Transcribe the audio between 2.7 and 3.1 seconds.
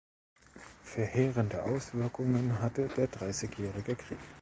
der